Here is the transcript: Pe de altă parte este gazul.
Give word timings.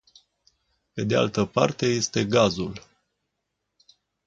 Pe 0.93 1.03
de 1.03 1.15
altă 1.15 1.45
parte 1.45 1.85
este 1.85 2.25
gazul. 2.25 2.85